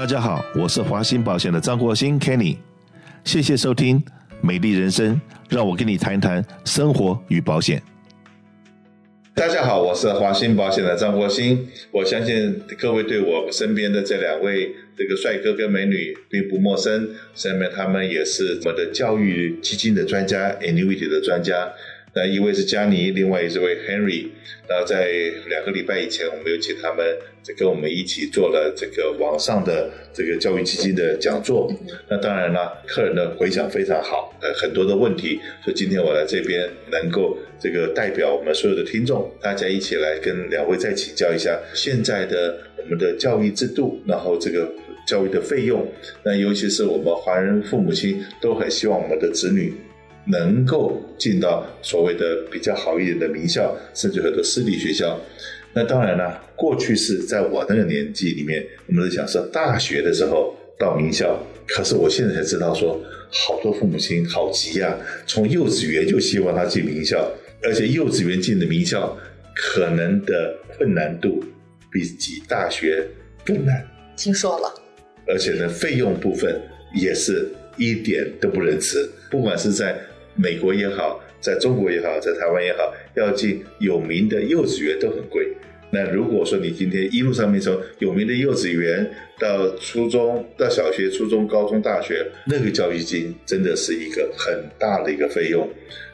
[0.00, 2.56] 大家好，我是华兴保险的张国兴 Kenny，
[3.22, 4.02] 谢谢收听
[4.40, 5.20] 美丽人生，
[5.50, 7.82] 让我跟你谈一谈生活与保险。
[9.34, 21.72] 大家好，我是华兴保险的张国兴，我相信各位对我身边的这两位这个帅哥跟美女并不陌生，下面他们也是我的教育基金的专家，Annuity 的专家。
[22.12, 24.28] 那一位是佳妮，另外一位是 Henry。
[24.66, 25.10] 那在
[25.48, 27.06] 两个礼拜以前，我们有请他们
[27.42, 31.72] 这跟我们一起做了这个网上的这个教育基金的讲座。
[32.08, 35.40] 那当然了，客人的回响非常好，呃，很多的问题。
[35.64, 44.70] 所以今天我来这边能够这个代表我们所有的听众，大家一起来跟两位再请教一下现在的我们的教育制度，然后这个
[45.06, 45.86] 教育的费用。
[46.22, 49.72] 那尤其是我们华人父母亲都很希望我们的子女。
[50.26, 55.18] 能够进到所谓的比较好一点的名校，甚至很多私立学校。
[55.72, 61.38] 那当然了，过去是在我那个年纪里面，我们是想说大学的时候到名校。
[61.66, 63.00] 可是我现在才知道说，
[63.30, 67.30] 好多父母亲好急呀，从幼稚园就希望他进名校，
[67.62, 69.16] 而且幼稚园进的名校
[69.54, 71.42] 可能的困难度
[71.92, 73.06] 比进大学
[73.44, 73.86] 更难。
[74.16, 74.74] 听说了。
[75.26, 76.60] 而且呢，费用部分
[76.94, 79.98] 也是一点都不仁慈，不管是在。
[80.36, 85.48] 美国也好，在中国也好，在台湾也好，要进有名的幼稚园都很贵。
[85.92, 89.10] 那如果说你今天一路上面从有名的幼稚园
[89.40, 95.68] 到初中、到小学、初中、高中、大学，那个教育金真的是一个很大的一个费用。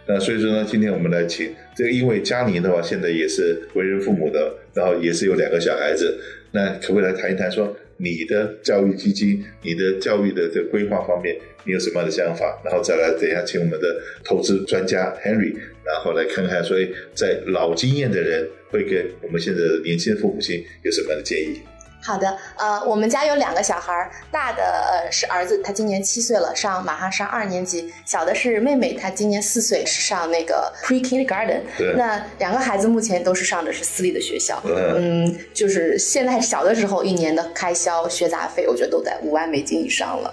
[0.09, 6.19] 那所以说呢，今天我们来请这个，因为佳宁的话现在也是为人父母的，然后也是有两个小孩子，
[6.53, 7.77] 那可不可以来谈一谈说？
[7.99, 11.35] 你的教育基金，你的教育的这个规划方面，
[11.65, 12.61] 你有什么样的想法？
[12.63, 21.59] 然后再来等一下，请我们的投资专家 Henry，然后来看看，所以在老经验的人会给我们现在的年轻的父母亲有什么样的建议？
[22.07, 31.63] 好的，呃，我们家有两个小孩，大的呃是儿子，他今年七岁了，上马上上二年级；小的是妹妹，她今年四岁，是上那个 pre kindergarten。
[31.77, 31.95] 对。
[31.97, 34.63] 那两个孩子目前都是上的是私立的学校。
[34.65, 35.25] 嗯。
[35.27, 40.33] 嗯，就是现在小的时候一年的开销学杂费，我觉得都在五万美金以上了。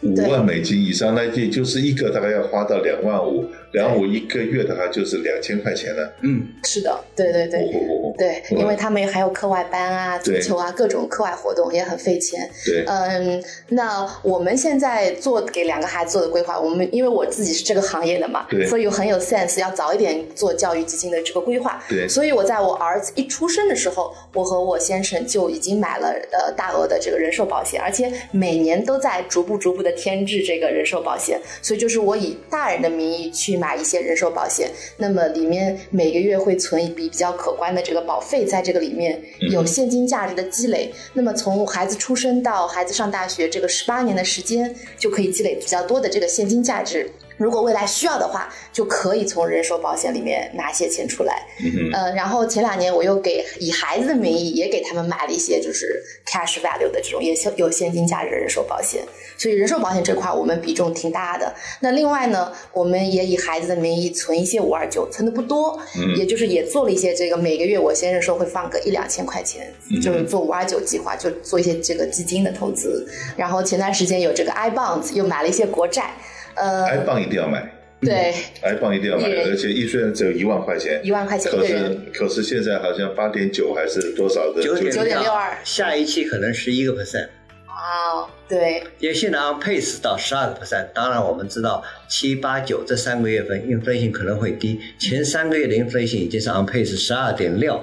[0.00, 3.46] 五万美金以上，那也就是一个大概要花到两万五。
[3.72, 6.12] 两五一个月的话就是两千块钱了。
[6.20, 12.48] 嗯，是的，对对对，哦、对，因为他们还有课外班啊、足球啊，各种课外活动也很费钱。
[12.66, 21.82] 对，嗯，那我们现在做给两个孩子做的规划，我们因为我自己是这个行业的嘛，对，所以很有 sense，要早一点做教育基金的这个规划。
[21.88, 33.61] 对，所以我在我儿子一出生的时候，我和我先生就已经买了呃大额的这个人寿保险，而且每年都在逐步逐步的添置这个人寿保险，所以就是我以大人的名义去。
[33.62, 40.92] 买一些人寿保险，那么里面每个月会存一笔比较可观的这个保费，在这个里面有现金价值的积累。
[41.12, 47.08] 那么从孩子出生到孩子上大学这个十八年的时间，就可以积累比较多的这个现金价值。
[47.36, 51.46] 如果未来需要的话，就可以从人寿保险里面拿些钱出来。
[51.60, 59.02] 嗯呃，然后前两年我又给以孩子的名义也给他们买了一些就是 cash value 的这种也有现金价值的人寿保险。
[59.36, 61.52] 所以人寿保险这块我们比重挺大的。
[61.80, 73.06] 那另外呢，我们也以孩子的名义存一些五二九，存的不多，嗯，也就是也做了一些这个每个月我先生说会放个一两千块钱，嗯，就是做五二九计划，就做一些这个基金的投资。
[73.36, 76.14] 然后前段时间有这个 I bonds，又买了一些国债。
[76.54, 84.62] 呃，iPhone 一定要买，对， iPhone 一定要买，而且预算只有一万块钱，一万块钱，可是可是现在好像八点九还是多少的？
[84.62, 87.28] 九点九点六二，下一期可能十一个 percent。
[87.68, 97.74] 哇，对，因为现在 on pace 到十二个 percent，当然我们知道七八九这三个月份 inflation 可能会低，前三个月的 inflation 已经是 on pace 十二点六，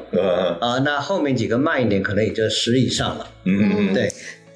[0.61, 4.09] 啊，那后面几个慢一点，可能也就十以上了，嗯，对。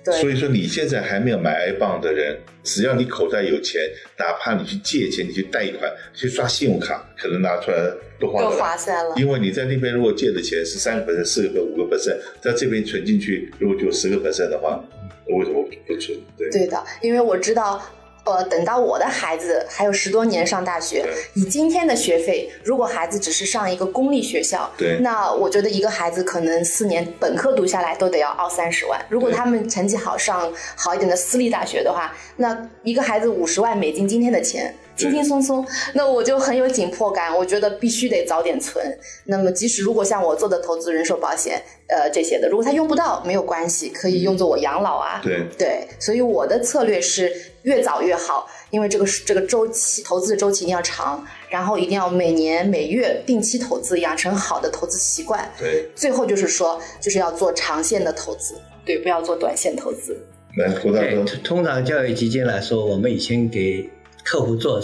[0.03, 3.81] 对，所以说你现在还没有买 I bond 的人，只要你口袋有钱，
[4.17, 9.15] 哪怕你去借钱、你去贷款、去刷信用卡，可能拿出来都划算了。
[9.17, 14.83] 因为你在那边如果借的钱是三个 percent、四个 percent、五个 percent，在这边存进去，如果就十个 percent 的话，
[15.27, 16.17] 为什么不存？
[16.37, 17.81] 对，对的，因为我知道。
[18.25, 29.03] 呃，等到我的孩子还有十多年上大学，以今天的学费，如果孩子只是上一个公立学校，对，那我觉得一个孩子可能四年本科读下来都得要二三十万。
[29.09, 34.73] 如果他们成绩好，上好一点的私立大学的话，那一个孩子五十万美金，今天的钱。
[34.95, 37.35] 轻轻松松，那我就很有紧迫感。
[37.35, 38.85] 我觉得必须得早点存。
[39.25, 45.19] 那么，即使如果像我做的投资人寿保险，呃，这些的，如果他用不到，没有关系，可以用作我养老啊。
[45.23, 47.31] 对对，所以我的策略是
[47.63, 55.51] 越早越好，因为这个这个周期投资的周期一定要长，然后一定要每年每月定期投资，养成好的投资习惯。
[55.59, 58.55] 对，最后就是说，就是要做长线的投资，
[58.85, 60.15] 对，不要做短线投资。
[60.55, 61.25] 来，郭大哥。
[61.43, 63.89] 通常教育基金来说，我们以前给
[64.23, 64.81] 客户做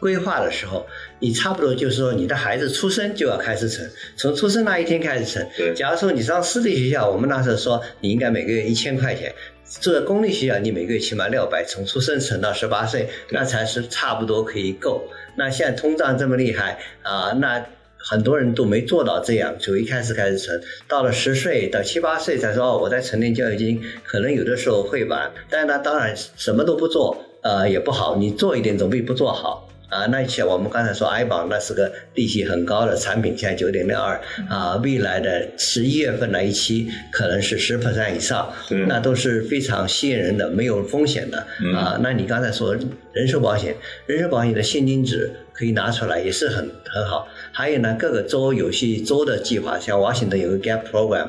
[0.00, 0.86] 规划的时候，
[1.18, 5.48] 你差不多就是说，你的孩子出生就要开始存，从出生那一天开始存。
[5.56, 5.74] 对。
[5.74, 9.30] 假如说你上私立学校，我们那时候说你应该每个月一千块钱；
[9.80, 15.04] 住在公立学校，你每个月起码六百，从出生存到十八岁，那才是差不多可以够。
[15.36, 17.64] 那现在通胀这么厉害啊，那。
[18.00, 29.64] 很多人都没做到这样，就一开始开始存，到了十岁到七八岁才说哦，我在存点教育金，可能有的时候会晚，但是呢，当然什么都不做，呃，也不好，你做一点总比不做好。
[29.88, 38.52] 啊，那像我们刚才说 I bond 那是个利息很高的产品，现在九点六二啊，未来的十一月份那一期可能是十 percent 以上，
[38.86, 41.38] 那都是非常吸引人的，没有风险的
[41.74, 41.98] 啊。
[42.02, 42.76] 那你刚才说
[43.14, 43.74] 人寿保险，
[44.04, 47.26] 人寿保险的现金值可以拿出来也是很很好。
[47.50, 51.28] 还有呢，各个州有些州的计划，像 Washington 有个 Gap Program，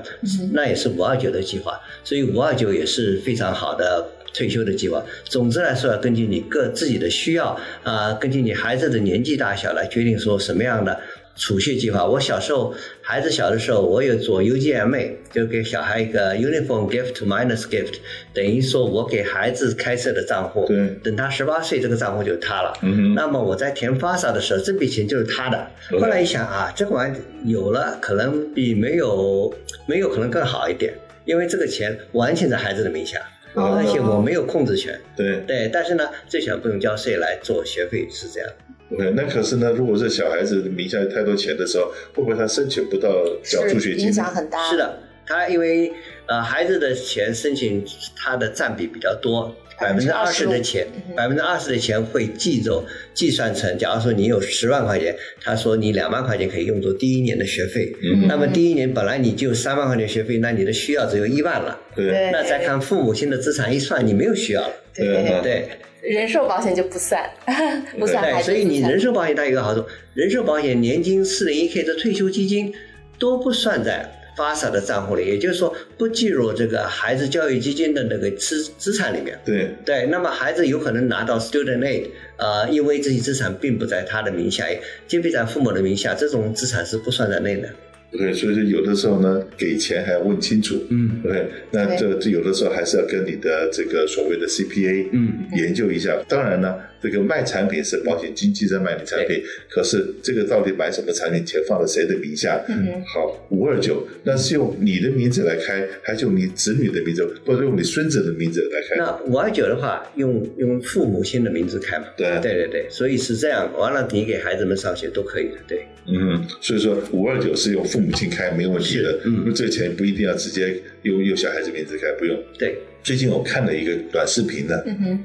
[0.51, 4.05] 那也是五二九的计划，所以五二九也是非常好的。
[4.39, 7.47] 退休的计划，总之来说，要根据你各自己的需要
[7.83, 10.97] 啊、呃，根据你孩子的年纪大小来决定说什么样的
[11.35, 12.05] 储蓄计划。
[12.05, 17.95] 我小时候，孩子小的时候，我有做 UGMA，就给小孩一个 Uniform Gift Minus Gift，
[18.33, 22.73] 等于说我给孩子开设的账户，对，等他十八岁，这个账户就是他了。
[22.81, 23.13] 嗯。
[23.13, 25.67] 那么我在填 FAFSA 的时候，这笔钱就是他的。
[25.99, 29.53] 后来一想啊，这个玩意有了，可能比没有
[29.85, 30.93] 没有可能更好一点，
[31.25, 33.19] 因为这个钱完全在孩子的名下。
[33.55, 38.49] 而且我没有控制权，对对，但是呢，最小不用交税来做学费是这样。
[38.97, 43.09] 对，那可是呢，如果是小孩子名下有太多钱的时候，会不会他申请不到
[43.43, 44.07] 缴助学金？
[44.07, 44.69] 影响很大。
[44.69, 45.91] 是的，他因为
[46.25, 47.85] 呃孩子的钱申请
[48.15, 49.55] 他的占比比较多。
[49.79, 50.85] 百分之二十的钱，
[51.15, 53.77] 百分之二十的钱会计走计算成。
[53.77, 57.91] 假如说你有十万块钱，他说你两万块钱可以用作第一年的学费。
[58.03, 61.79] 嗯，那么第一年本来你就三万块钱学费，那你的需要只有一万了。
[61.95, 62.29] 对。
[62.31, 64.73] 那再看父母亲的资产一算，你没有需要了。
[64.93, 65.41] 对对对。
[65.41, 65.69] 对。
[66.01, 67.29] 人寿保险就不算，
[67.99, 68.51] 不算孩子。
[68.51, 72.73] 所以你人寿保险它有一个好处，人寿保险年金、四零一 K 的退休基金
[73.17, 74.09] 都不算在。
[74.39, 79.37] FAFSA 的账户里，也就是说不计入这个孩子教育基金的那个资资产里面。
[79.45, 82.05] 对对，那么孩子有可能拿到 Student Aid，
[82.37, 84.65] 呃，因为这些资产并不在他的名下，
[85.07, 87.69] 皆备在父母的名下，这种资产是不算在内的。
[88.11, 90.75] 对，所以说有的时候呢，给钱还要问清楚。
[90.89, 96.17] 嗯，对，那这这有的时候还是要跟你的这个所谓的 CPA 嗯研究一下。
[96.29, 96.75] 当然呢。
[97.01, 102.63] 这个卖产品是保险经纪在卖你产品，可是这个到底买什么产品，钱放在谁的名下？
[102.67, 108.95] 嗯、好，五二九，那是用你的名字来开，还是用你子女的名字，或者用你孙子的名字来开？
[108.97, 112.05] 那五二九的话，用用父母亲的名字开嘛？
[112.17, 113.71] 对，对对对，所以是这样。
[113.77, 115.85] 完了，你给孩子们上学都可以的，对。
[116.11, 122.37] 嗯，所以说五二九是用父母亲开没问题的，嗯，因为这个钱不一定要直接用用小孩子名字开，不用。
[122.57, 122.77] 对。
[123.03, 125.19] 最近我看了一个短视频呢，嗯哼，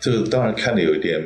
[0.00, 1.22] 这个当然看的有一点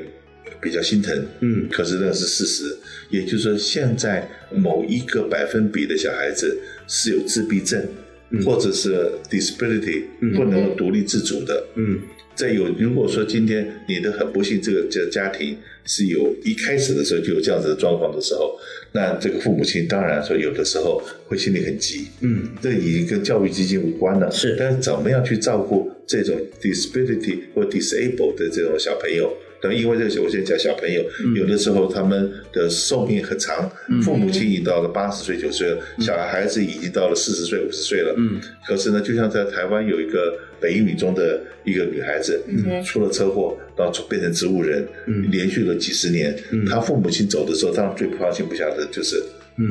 [0.61, 2.77] 比较心疼，嗯，可是那是事实，
[3.11, 7.83] 也就是说，现在某一个百分比的小孩子是有自闭症，
[8.31, 12.01] 嗯、或者是 disability、嗯、不能够独立自主的，嗯，
[12.35, 18.59] 在有如果说今天你的很不幸，这个这家庭是有一开始的时候就有这样子的状况的时候，
[18.93, 25.91] 那这个父母亲当然说有的时候会心里很急，嗯，这已经跟教育基金无关了，是，但是怎么样去照顾？
[26.07, 38.15] 这种 disability 或 disabled 的这种小朋友，等因为这个我现在讲小朋友，嗯、有的时候他们的寿命很长，嗯、父母亲已经到了八十岁九十岁了，嗯、小孩子已经到了四十岁五十岁了。
[38.19, 46.37] 嗯，可是呢，就像在台湾有一个北一女中的一个女孩子，嗯，出了车祸，然后变成植物人，嗯，连续了几十年。
[46.51, 49.17] 嗯，他父母亲走的时候，当然最放心不下的就是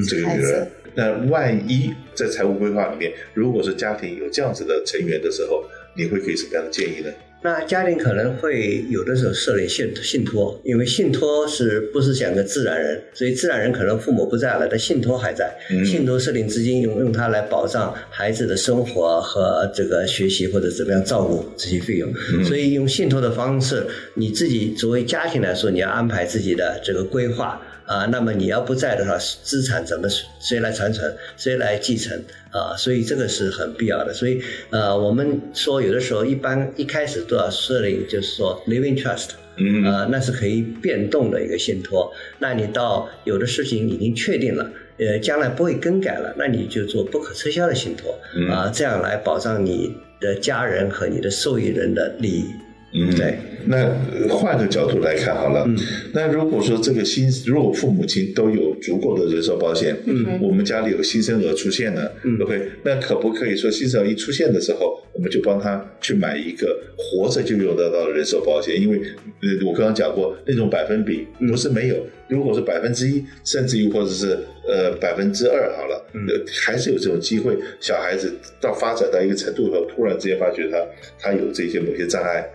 [0.09, 0.67] 这个女儿。
[0.85, 5.63] 嗯、那万一在财务规划里面，如果是家庭有这样子的成员的时候，
[5.95, 7.11] 你会给什么样的建议呢？
[7.43, 15.53] 那家庭可能会有的时候设立信信托，因为信托是不是讲个自然人，所以自然人可能父母不在了，但信托还在。
[15.69, 22.09] 嗯、信托设定资金用用它来保障孩子的生活和这个学习或者怎么样照顾这些费用。
[22.33, 27.61] 嗯、所以用信托的方式，你自己作为家庭来说，你要安排自己的这个规划。
[27.85, 30.07] 啊，那么你要不在的话，资产怎么
[30.39, 32.17] 谁来传承，谁来继承
[32.51, 32.75] 啊？
[32.77, 34.13] 所以这个是很必要的。
[34.13, 42.11] 所以呃，我们说有的时候一般一开始都要设立，就是说 living trust，嗯，啊，那是可以变动的一个信托。
[42.39, 48.17] 那你到有的事情已经确定了，呃，将来不会更改了，那你就做不可撤销的信托，
[48.49, 52.45] 啊，这样来保障你的家人和你的受益人的利益。
[52.93, 53.37] 嗯，对。
[53.65, 53.89] 那
[54.27, 55.77] 换个角度来看好了，嗯，
[56.13, 71.95] 那如果说这个新，如果父母亲都有足够的人寿保险，嗯，我们家里有新生儿出现了，嗯，OK，那可不可以说新生儿一出现的时候，我们就帮他去买一个活着就用得到的人寿保险，因为呃，我刚刚讲过那种百分比不是没有，
[72.27, 80.77] 如果是百分之一，甚至于或者是呃百分之二好了，呃，还是有这种机会，小孩子到发展到一个程度以后，突然之间发觉他
[81.17, 82.45] 他有这些某些障碍。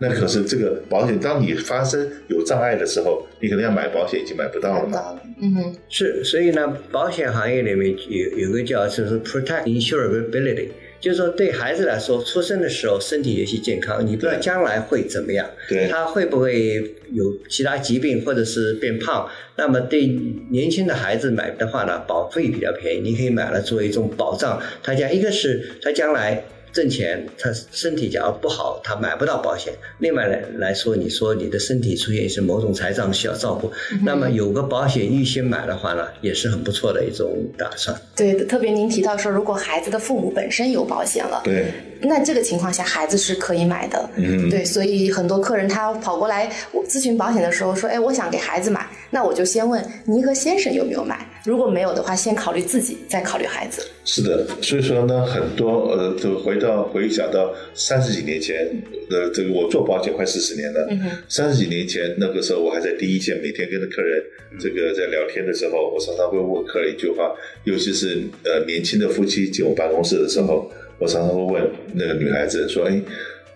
[0.00, 5.20] 那可是这个保险，当你发生有障碍的时候，你可能要买保险已经买不到了嘛。
[5.42, 10.68] 嗯哼，是，所以呢，保险行业里面有有个叫就是 protect insurability，
[11.00, 19.28] 就是说对孩子来说，出生的时候身体有些健康，你不知道将来会怎么样，对，他会不会有其他疾病或者是变胖？
[19.56, 20.06] 那么对
[20.52, 24.62] 年轻的孩子买的话呢，保费比较便宜，你可以买了作为一种保障。
[24.82, 26.44] 他讲一个是他将来。
[26.72, 29.72] 挣钱，他身体假如不好，他买不到保险。
[29.98, 37.96] 另外来来说，你说你的身体出现一些某种财障需要照顾，嗯、那么有个保险预先买的话呢，也是很不错的一种打算。
[38.16, 41.66] 对，特别您提到说，如果孩子的父母本身有保险了，对，
[42.00, 44.10] 那这个情况下孩子是可以买的。
[44.16, 51.27] 嗯，对，所以很多客人他跑过来我咨询保险的时候说，哎，我想给孩子买，那我就先问您和先生有没有买。
[51.44, 53.82] 如果没有的话，先考虑自己，再考虑孩子。
[54.04, 58.66] 是的，所以说呢，很多呃，就回到回想到三十几年前，
[59.10, 60.86] 呃，这个我做保险快四十年了。
[60.90, 61.00] 嗯。
[61.28, 64.22] 三十几年前那个时候，我还在第一线，每天跟着客人
[64.58, 73.00] 这个在聊天的时候，我常常会问客人一句话，尤其是呃年轻的夫妻进我办公室的时候，我常常会问那个女孩子说：“哎，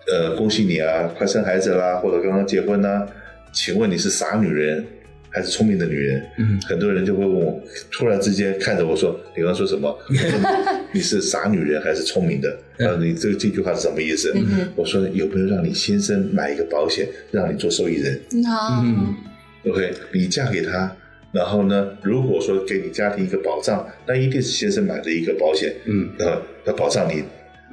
[0.07, 3.05] 呃，恭喜你啊，快生孩子啦，或者刚刚结婚啦，
[3.51, 4.85] 请问你是啥女人？”
[5.33, 7.59] 还是聪明的女人，嗯，很多人就会问我，
[7.91, 9.97] 突然之间看着我说：“你刚刚说什么？
[10.93, 12.49] 你是傻女人还是聪明的？
[12.77, 19.15] 啊，你这这句话是什么意思？”嗯，我说：“有没有让你先生买一个保险，让你做受益人？”好，嗯
[19.65, 20.95] ，OK，你嫁给他，
[21.31, 27.23] 然后呢，如果说给你家庭一个保障，那一定是先生买的一个保险，嗯，然后要保障你，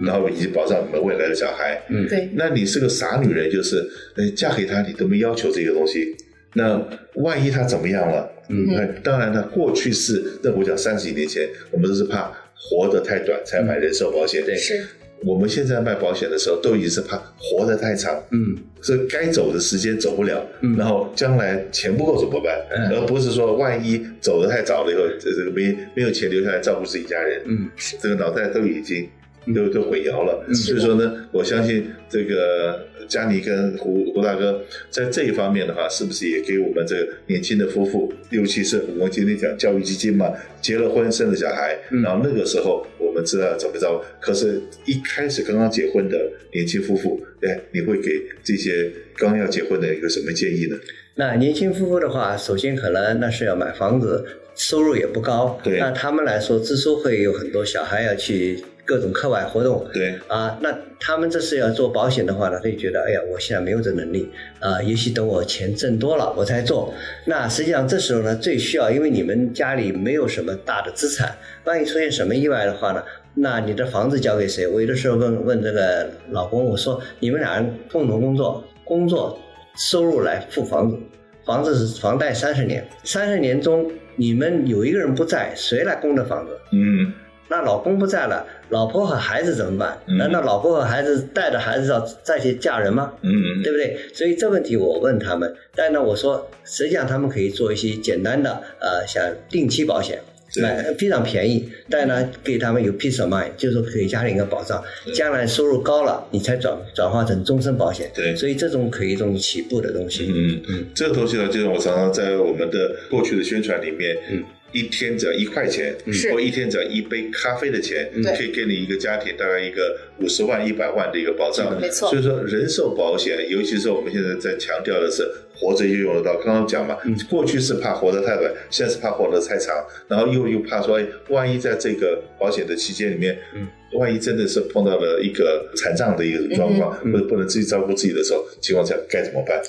[0.06, 2.30] 然后以及保障你们未来的小孩，嗯，对。
[2.32, 3.86] 那你是个傻女人，就是，
[4.16, 6.16] 呃，嫁给他你都没要求这个东西。
[6.54, 6.80] 那
[7.14, 8.30] 万一他怎么样了？
[8.48, 14.44] 嗯，那当然他过去是，那我讲三十几年前，我们都是怕活得太短才买人寿保险。
[14.44, 14.84] 对，是。
[15.22, 18.20] 我们现在卖保险的时候，都已经是怕活得太长。
[18.30, 22.58] 嗯，所以该走的时间走不了，嗯，然后将来钱不够怎么办？
[22.70, 27.42] 嗯，而不是说万一走得太早了以后，这这个没没有钱留下来照顾自己家人。
[27.46, 27.68] 嗯，
[28.00, 29.08] 这个脑袋都已经。
[29.56, 32.78] 都都混淆了，所以说呢，我相信这个
[33.10, 46.16] 佳妮跟胡胡大哥在这一方面的话，是不是也给我们这个年轻的夫妇，尤其是我们今天讲教育基金嘛，结了婚生了小孩，然后那个时候我们知道怎么着，可是一开始刚刚结婚的
[46.52, 50.76] 年轻夫妇，哎，你会给这些刚要结婚的一个什么建议呢？
[51.16, 54.24] 那年轻夫妇的话，首先可能那是要买房子，
[54.54, 58.62] 收入也不高，对，那他们来说，之所以会有很多小孩要去。
[58.90, 64.28] 各种课外活动，对啊，那他们这是要做保险的话呢，他就觉得，哎呀，我现在没有这能力
[64.58, 66.92] 啊，也许等我钱挣多了我才做。
[67.24, 71.32] 那实际上这时候呢，最需要，因为你们家里没有什么大的资产，
[71.62, 73.00] 万一出现什么意外的话呢，
[73.34, 74.66] 那你的房子交给谁？
[74.66, 79.38] 我有的时候问问这个老公，我说你们俩人共同工作，工作
[79.76, 80.98] 收入来付房子，
[81.46, 86.58] 房子是房贷三十年，三十年中你们有一个人不在，谁来供这房子？
[86.72, 87.12] 嗯。
[87.50, 89.98] 那老公不在了，老婆和孩子怎么办？
[90.16, 93.12] 难道老婆和孩子带着孩子要再去嫁人吗？
[93.22, 93.98] 嗯嗯，对不对？
[94.14, 100.20] 所以这问题我问他们，但呢，我说实际上他们可以做一些简单的，呃，像定期保险，
[100.62, 104.80] 买非常便宜，但呢给他们有 peace of mind，就是说给家里一个保障，
[105.12, 108.08] 将来收入高了，你才转转化成终身保险。
[108.14, 110.26] 对，所以这种可以一种起步的东西。
[110.28, 114.44] 嗯嗯嗯，这个东西呢，就是我常常在我们的过去的宣传里面，嗯。
[114.72, 115.94] 一天只要一块钱，
[116.30, 121.80] 或一天只要一杯咖啡的钱，可以给你一个家庭大概一个五十万、一百万的一个保障。
[121.80, 122.08] 没错。
[122.10, 126.36] 所以说，人寿保险，尤其是我们现在在强调的是活着就用得到。
[126.44, 126.96] 刚刚讲嘛，
[127.28, 133.66] 过去是怕活得太短，现在是怕活得太长，然后又又怕说，哎，万一在这个保险的期间里面，嗯。
[133.94, 139.60] 万一真的是碰到了一个残障的一个状况，或者不能自己照顾自己的时候，情况下该怎么办？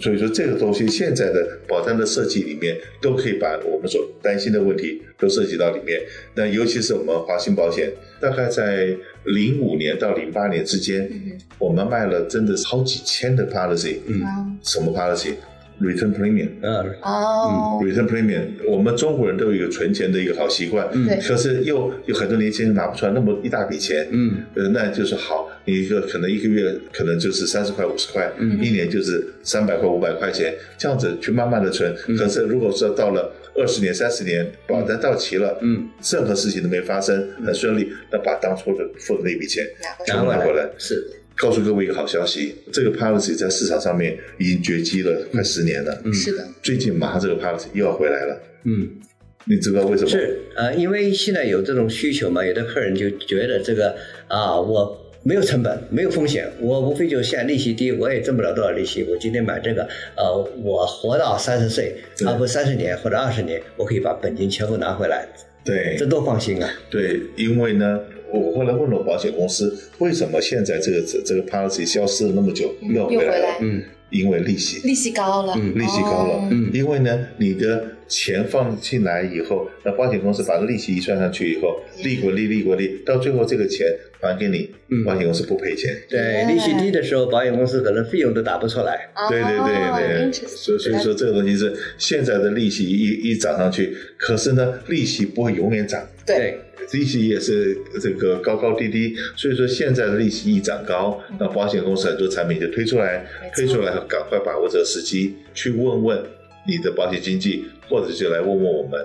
[0.00, 6.00] 所以说这个东西现在的保单的设计里面，都可以把我们所担心的问题都涉及到里面。
[6.34, 11.08] 那尤其是我们华兴保险，大概在零五年到零八年之间，
[11.58, 13.98] 我们卖了真的是好几千的 policy。
[14.06, 14.92] 嗯，什么
[15.82, 39.64] policy？Return premium，嗯，哦，Return premium，我们中国人都有一个存钱的一个好习惯，嗯，可是又有很多年轻人拿不出来那么一大笔钱，嗯，呃，那就是好，你一个可能一个月可能就是三十块五十块，嗯，一年就是三百块五百块钱，这样子去慢慢的存，可是如果说到了二十年、三十年，保单到期了，嗯，任何事情都没发生，很顺利，那把当初的付的那笔钱
[40.06, 40.68] 全部拿回来。
[40.78, 41.04] 是，
[41.42, 46.00] 告诉各位一个好消息，这个 policy 在市场上面已经绝迹了快十年了。
[46.04, 48.40] 嗯，是的，最近马上这个 policy 又要回来了。
[48.62, 48.88] 嗯。
[49.44, 50.08] 你知道为什么？
[50.08, 53.96] 是呃，因为现在有这种需求嘛，有的客人就觉得这个
[54.28, 59.02] 啊，我没有成本，没有风险，我无非就现在利息低，我也挣不了多少利息。
[59.10, 59.82] 我今天买这个，
[60.16, 60.32] 呃，
[60.62, 65.26] 我活到三十岁，啊不三十年或者二十年，我可以把本金全部拿回来。
[65.64, 66.70] 对，这多放心啊！
[66.88, 68.00] 对，因为呢，
[68.32, 73.46] 我后来问了保险公司，为什么现在这个这个 policy 消失了那么久又回来了？
[73.46, 73.82] 回来嗯。
[74.12, 83.86] 因为利息，利息高了，嗯，利息高了，嗯，因为呢，你的钱放进来以后，那保险公司把利息一算上去以后，利滚利，利滚利，到最后这个钱
[84.20, 85.96] 还给你，嗯，保险公司不赔钱。
[86.08, 89.08] 对，利息低的时候，保险公司可能费用都打不出来。
[89.30, 96.06] 对对对对，所以所以说这个东西是现在的利息一一涨上去，可是呢，利息不会永远涨。
[96.26, 96.58] 对。
[96.92, 103.24] 利息也是这个高高低低，所以说现在的利息一涨高，那保险公司很多产品就推出来，
[103.56, 106.22] 推出来赶快把握这个时机，去问问
[106.66, 109.04] 你的保险经纪，或者就来问问我们。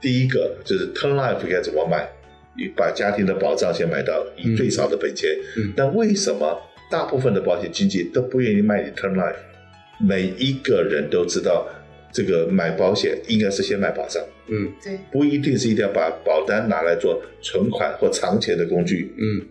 [0.00, 2.08] 第一个就是 Turn Life 该怎么买，
[2.56, 5.30] 你把家庭的保障先买到，以最少的本钱。
[5.56, 9.36] 嗯，那为什么大部分的保险经纪都不愿意卖你 Turn Life？
[9.98, 11.68] 每一个人都知道。
[12.10, 19.44] 这个买保险应该是先买保障，嗯，对，不一定是一定要把保单拿来做存款或藏钱的工具，嗯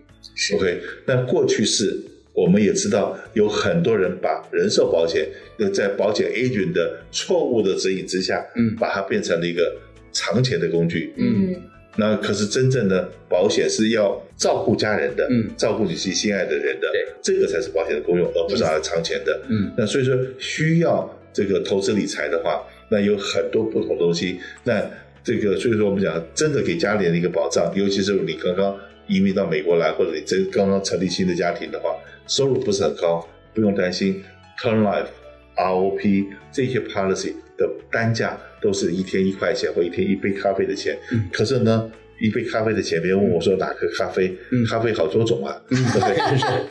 [0.55, 0.81] ，OK。
[1.05, 2.03] 那过去是
[2.37, 5.27] 我们也知道有很多人把人寿保险，
[5.73, 9.75] 在保险 agent 的错误的指引之下，嗯，把它变成了一个
[10.11, 11.55] 藏钱的工具，嗯。
[11.99, 19.71] 那可是真正的保险是要照顾家人的，嗯，照顾你自己心爱的人的，对，这个才是保险的功用，而不是拿来藏钱的，嗯。
[19.75, 21.11] 那所以说需要。
[21.33, 24.39] 这个投资理财的话，那有很多不同东西。
[24.63, 24.83] 那
[25.23, 28.75] 这个，所以说我们讲，真的给家里人一个保障，尤其是你刚刚
[29.07, 31.95] 移民到美国来，或者你真刚刚成立新的家庭的话，
[32.27, 34.23] 收入不是很高，不用担心。
[34.61, 35.07] Turn Life、
[35.55, 40.97] ROP 这些 policy 的单价都是一天一块钱或一天一杯咖啡的钱。
[41.11, 41.25] 嗯。
[41.31, 44.35] 可是呢，一杯咖啡的钱，别人问我说哪个咖啡？
[44.51, 44.65] 嗯。
[44.67, 46.11] 咖啡好多种啊， 对不对？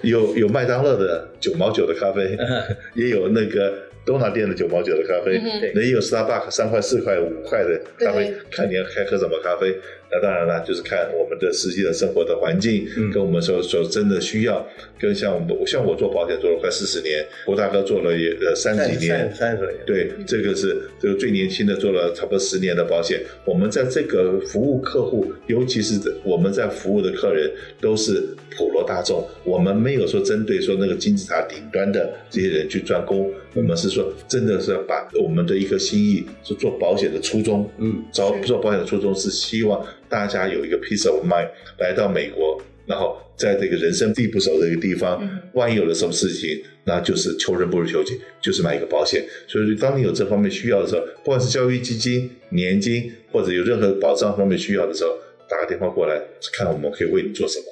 [0.11, 2.37] 有有麦当劳的九毛九的咖啡，
[2.95, 3.87] 也有那个。
[4.07, 5.37] 多拿店的九毛九的咖啡，
[5.75, 9.77] 那也有 Starbucks 三块、四块、五块的咖啡，看你要开喝什么咖啡。
[10.11, 14.64] 那当然了，就是看我们的实际的生活的环境，跟我们说说真的需要，
[14.99, 23.21] 跟像我们像我做保险做了快四十年，郭大哥做了也呃三十几年，三十年，对，这个是这个最年轻的做了差不多十年的保险。
[23.45, 28.23] 我们在这个服务客户，尤其是我们在服务的客人都是
[28.57, 39.85] 普罗大众，我们没有说针对说那个金字塔顶端的这些人去专攻，我们是说真的是要把我们的一个心意，是做保险的初衷，嗯，找做保险的初衷是希望。
[40.09, 49.25] 大家有一个 peace of mind，来到美国，然后在这个人生地不熟的一个地方，嗯、万一有了什么事情，那就是求人不如求己，就是买一个保险。
[49.47, 55.11] 所以，当你有这方面需要的时候，不管是教育基金、年金，或者有任何保障方面需要的时候，
[55.49, 56.21] 打个电话过来，
[56.53, 57.64] 看我们可以为你做什么。